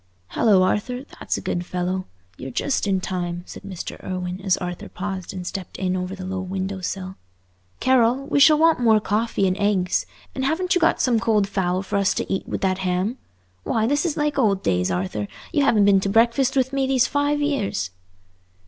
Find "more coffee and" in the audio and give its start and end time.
8.79-9.55